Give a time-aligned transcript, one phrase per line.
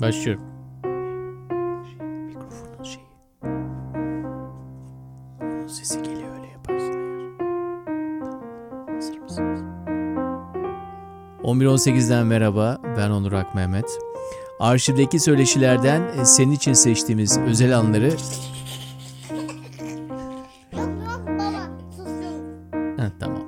[0.00, 0.42] Başlıyorum.
[5.68, 7.38] Sesi geliyor öyle yaparsın eğer.
[8.20, 8.42] Tamam.
[8.94, 9.60] Hazır mısınız?
[11.42, 12.78] 11.18'den merhaba.
[12.96, 13.98] Ben Onur Ak Mehmet.
[14.60, 18.06] Arşivdeki söyleşilerden e, senin için seçtiğimiz özel anları...
[18.06, 18.16] Yok
[20.72, 22.42] yok baba susun.
[22.98, 23.42] Heh, tamam.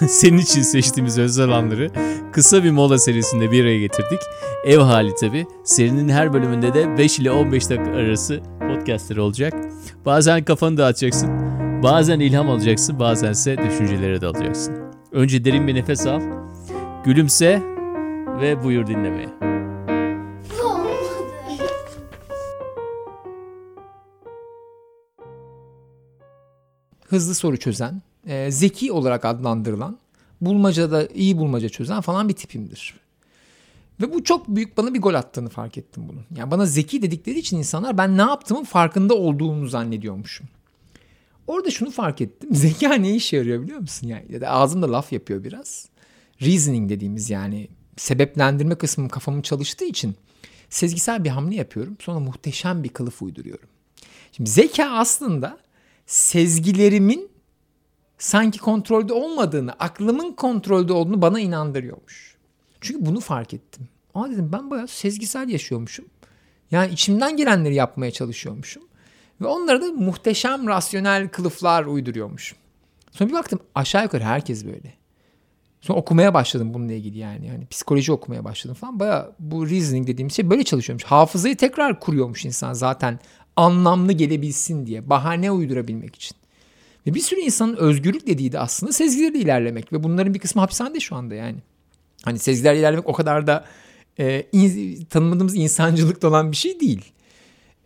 [0.08, 1.90] senin için seçtiğimiz özel anları
[2.36, 4.20] kısa bir mola serisinde bir araya getirdik.
[4.64, 5.46] Ev hali tabi.
[5.64, 9.54] Serinin her bölümünde de 5 ile 15 dakika arası podcastler olacak.
[10.06, 11.30] Bazen kafanı dağıtacaksın.
[11.82, 13.00] Bazen ilham alacaksın.
[13.00, 14.74] Bazense düşüncelere dalacaksın.
[15.12, 16.20] Önce derin bir nefes al.
[17.04, 17.62] Gülümse
[18.40, 19.28] ve buyur dinlemeye.
[27.08, 29.98] hızlı soru çözen, e, zeki olarak adlandırılan,
[30.40, 32.94] bulmacada iyi bulmaca çözen falan bir tipimdir.
[34.00, 36.22] Ve bu çok büyük bana bir gol attığını fark ettim bunun.
[36.36, 40.46] Yani bana zeki dedikleri için insanlar ben ne yaptığımın farkında olduğunu zannediyormuşum.
[41.46, 42.48] Orada şunu fark ettim.
[42.54, 44.08] Zeka ne işe yarıyor biliyor musun?
[44.08, 45.88] Yani ya da ağzımda laf yapıyor biraz.
[46.42, 50.14] Reasoning dediğimiz yani sebeplendirme kısmım kafamın çalıştığı için
[50.70, 51.96] sezgisel bir hamle yapıyorum.
[52.00, 53.68] Sonra muhteşem bir kılıf uyduruyorum.
[54.32, 55.58] Şimdi zeka aslında
[56.06, 57.30] sezgilerimin
[58.18, 62.36] sanki kontrolde olmadığını, aklımın kontrolde olduğunu bana inandırıyormuş.
[62.80, 63.88] Çünkü bunu fark ettim.
[64.14, 66.04] Aa dedim ben bayağı sezgisel yaşıyormuşum.
[66.70, 68.82] Yani içimden gelenleri yapmaya çalışıyormuşum.
[69.40, 72.58] Ve onlara da muhteşem rasyonel kılıflar uyduruyormuşum.
[73.12, 74.94] Sonra bir baktım aşağı yukarı herkes böyle.
[75.80, 77.46] Sonra okumaya başladım bununla ilgili yani.
[77.46, 79.00] yani psikoloji okumaya başladım falan.
[79.00, 81.04] Baya bu reasoning dediğimiz şey böyle çalışıyormuş.
[81.04, 83.18] Hafızayı tekrar kuruyormuş insan zaten
[83.56, 85.10] anlamlı gelebilsin diye.
[85.10, 86.36] Bahane uydurabilmek için.
[87.06, 89.92] Ve bir sürü insanın özgürlük dediği de aslında sezgilerle ilerlemek.
[89.92, 91.58] Ve bunların bir kısmı hapishanede şu anda yani.
[92.24, 93.64] Hani sezgilerle ilerlemek o kadar da
[94.18, 97.12] e, in, tanımadığımız insancılıkta olan bir şey değil.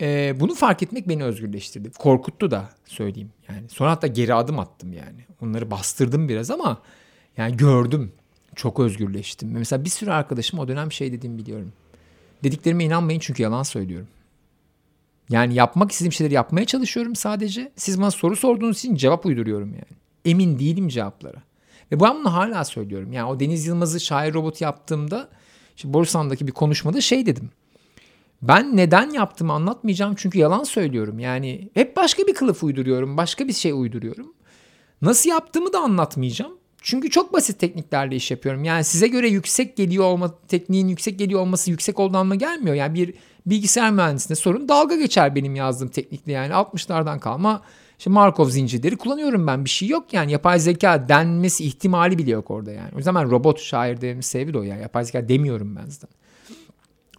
[0.00, 1.90] E, bunu fark etmek beni özgürleştirdi.
[1.90, 3.30] Korkuttu da söyleyeyim.
[3.48, 5.24] Yani sonra hatta geri adım attım yani.
[5.42, 6.82] Onları bastırdım biraz ama
[7.36, 8.12] yani gördüm.
[8.56, 9.50] Çok özgürleştim.
[9.50, 11.72] Mesela bir sürü arkadaşım o dönem şey dediğimi biliyorum.
[12.44, 14.08] Dediklerime inanmayın çünkü yalan söylüyorum.
[15.30, 17.72] Yani yapmak istediğim şeyleri yapmaya çalışıyorum sadece.
[17.76, 19.98] Siz bana soru sorduğunuz için cevap uyduruyorum yani.
[20.24, 21.42] Emin değilim cevaplara.
[21.92, 23.12] Ve ben bunu hala söylüyorum.
[23.12, 25.28] Yani o Deniz Yılmaz'ı şair robot yaptığımda
[25.76, 27.50] işte Borusan'daki bir konuşmada şey dedim.
[28.42, 31.18] Ben neden yaptığımı anlatmayacağım çünkü yalan söylüyorum.
[31.18, 33.16] Yani hep başka bir kılıf uyduruyorum.
[33.16, 34.34] Başka bir şey uyduruyorum.
[35.02, 36.52] Nasıl yaptığımı da anlatmayacağım.
[36.82, 38.64] Çünkü çok basit tekniklerle iş yapıyorum.
[38.64, 42.74] Yani size göre yüksek geliyor olma tekniğin yüksek geliyor olması yüksek olduğu anlamına gelmiyor.
[42.74, 43.14] Yani bir
[43.46, 47.62] bilgisayar mühendisine sorun dalga geçer benim yazdığım teknikle yani 60'lardan kalma
[47.98, 52.50] işte Markov zincirleri kullanıyorum ben bir şey yok yani yapay zeka denmesi ihtimali bile yok
[52.50, 52.90] orada yani.
[52.94, 56.10] O yüzden ben robot şair dememin sebebi de o yani yapay zeka demiyorum ben zaten.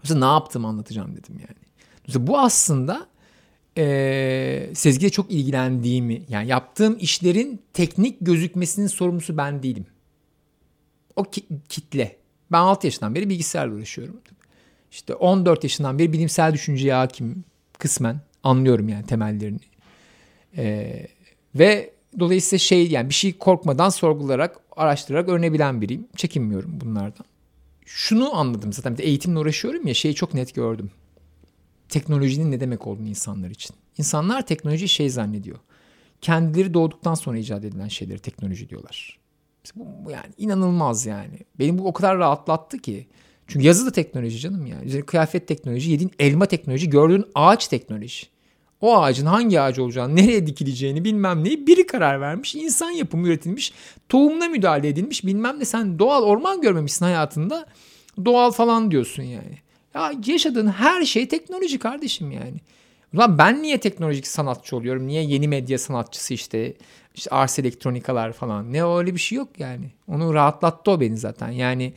[0.03, 1.59] Mesela ne yaptığımı anlatacağım dedim yani.
[2.07, 3.07] Mesela bu aslında
[3.77, 9.85] e, sezgiyle çok ilgilendiğimi yani yaptığım işlerin teknik gözükmesinin sorumlusu ben değilim.
[11.15, 12.17] O ki, kitle.
[12.51, 14.21] Ben 6 yaşından beri bilgisayarla uğraşıyorum.
[14.91, 17.43] İşte 14 yaşından beri bilimsel düşünceye hakim
[17.79, 19.59] kısmen anlıyorum yani temellerini.
[20.57, 21.07] Ee,
[21.55, 26.07] ve dolayısıyla şey yani bir şey korkmadan sorgularak, araştırarak öğrenebilen biriyim.
[26.15, 27.25] Çekinmiyorum bunlardan.
[27.85, 28.97] Şunu anladım zaten.
[28.97, 30.91] Bir eğitimle uğraşıyorum ya şeyi çok net gördüm.
[31.89, 33.75] Teknolojinin ne demek olduğunu insanlar için.
[33.97, 35.57] İnsanlar teknoloji şey zannediyor.
[36.21, 39.19] Kendileri doğduktan sonra icat edilen şeyleri teknoloji diyorlar.
[39.75, 41.39] Bu yani inanılmaz yani.
[41.59, 43.07] Benim bu o kadar rahatlattı ki.
[43.51, 44.85] Çünkü yazı da teknoloji canım yani.
[44.85, 48.27] Üzerine kıyafet teknoloji, yediğin elma teknoloji, gördüğün ağaç teknoloji.
[48.81, 52.55] O ağacın hangi ağaç olacağını, nereye dikileceğini bilmem neyi biri karar vermiş.
[52.55, 53.73] İnsan yapımı üretilmiş,
[54.09, 55.65] tohumuna müdahale edilmiş bilmem ne.
[55.65, 57.65] Sen doğal orman görmemişsin hayatında.
[58.25, 59.57] Doğal falan diyorsun yani.
[59.95, 62.55] Ya yaşadığın her şey teknoloji kardeşim yani.
[63.13, 65.07] Ulan ben niye teknolojik sanatçı oluyorum?
[65.07, 66.73] Niye yeni medya sanatçısı işte,
[67.15, 68.73] işte Ars Elektronikalar falan.
[68.73, 69.91] Ne öyle bir şey yok yani.
[70.07, 71.49] Onu rahatlattı o beni zaten.
[71.49, 71.93] Yani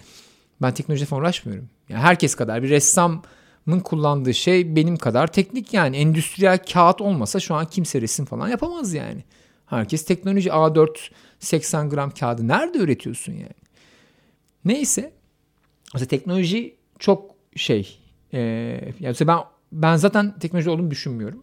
[0.65, 1.69] ben teknolojiyle falan uğraşmıyorum.
[1.89, 5.97] Yani herkes kadar bir ressamın kullandığı şey benim kadar teknik yani.
[5.97, 9.25] Endüstriyel kağıt olmasa şu an kimse resim falan yapamaz yani.
[9.67, 10.89] Herkes teknoloji A4
[11.41, 13.55] 80 gram kağıdı nerede üretiyorsun yani?
[14.65, 15.13] Neyse.
[15.95, 17.99] Mesela teknoloji çok şey.
[18.33, 18.41] E,
[19.01, 19.39] yani ben
[19.73, 21.43] ben zaten teknoloji olduğunu düşünmüyorum.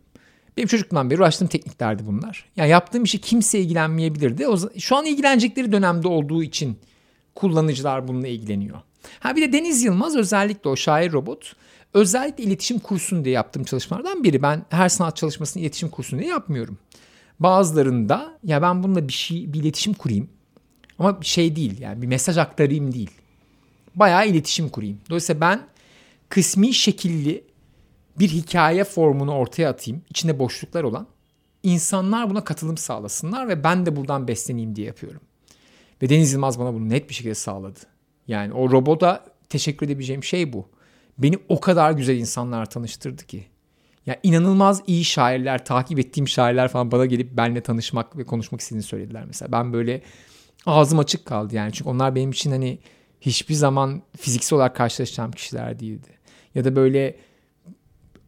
[0.58, 2.46] Benim çocukluğumdan beri uğraştığım tekniklerdi bunlar.
[2.56, 4.48] Yani yaptığım işi kimse ilgilenmeyebilirdi.
[4.48, 6.80] O, şu an ilgilenecekleri dönemde olduğu için
[7.36, 8.82] kullanıcılar bununla ilgileniyor.
[9.20, 11.54] Ha bir de Deniz Yılmaz özellikle o şair robot
[11.94, 14.42] özellikle iletişim kursun diye yaptığım çalışmalardan biri.
[14.42, 16.78] Ben her sanat çalışmasını iletişim kursun diye yapmıyorum.
[17.40, 20.30] Bazılarında ya ben bununla bir şey bir iletişim kurayım
[21.00, 23.10] ama şey değil yani bir mesaj aktarayım değil.
[23.96, 24.98] bayağı iletişim kurayım.
[25.10, 25.68] Dolayısıyla ben
[26.30, 27.44] kısmi şekilli
[28.20, 30.02] bir hikaye formunu ortaya atayım.
[30.10, 31.08] içinde boşluklar olan.
[31.64, 35.22] insanlar buna katılım sağlasınlar ve ben de buradan besleneyim diye yapıyorum.
[36.02, 37.80] Ve Deniz Yılmaz bana bunu net bir şekilde sağladı.
[38.32, 40.70] Yani o robota teşekkür edebileceğim şey bu.
[41.18, 43.46] Beni o kadar güzel insanlar tanıştırdı ki.
[44.06, 48.84] Ya inanılmaz iyi şairler, takip ettiğim şairler falan bana gelip benimle tanışmak ve konuşmak istediğini
[48.84, 49.52] söylediler mesela.
[49.52, 50.02] Ben böyle
[50.66, 51.74] ağzım açık kaldı yani.
[51.74, 52.80] Çünkü onlar benim için hani
[53.22, 56.10] hiçbir zaman fiziksel olarak karşılaşacağım kişiler değildi.
[56.56, 57.16] Ya da böyle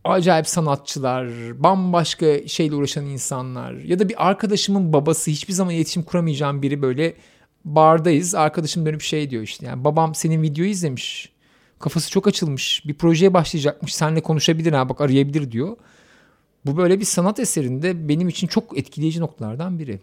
[0.03, 1.27] acayip sanatçılar,
[1.63, 7.13] bambaşka şeyle uğraşan insanlar ya da bir arkadaşımın babası hiçbir zaman iletişim kuramayacağım biri böyle
[7.65, 8.35] bardayız.
[8.35, 11.33] Arkadaşım dönüp şey diyor işte yani babam senin videoyu izlemiş.
[11.79, 12.83] Kafası çok açılmış.
[12.87, 13.95] Bir projeye başlayacakmış.
[13.95, 15.77] Seninle konuşabilir ha bak arayabilir diyor.
[16.65, 19.99] Bu böyle bir sanat eserinde benim için çok etkileyici noktalardan biri.